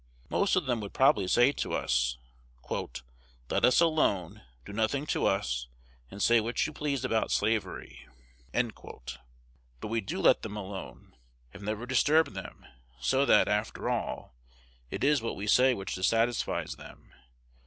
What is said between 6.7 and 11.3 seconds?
please about slavery." But we do let them alone,